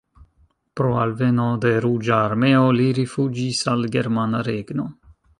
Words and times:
Pro 0.79 0.93
alveno 1.01 1.43
de 1.65 1.73
Ruĝa 1.85 2.17
Armeo 2.29 2.63
li 2.77 2.87
rifuĝis 3.01 3.61
al 3.75 3.85
Germana 3.97 4.41
Regno. 4.49 4.87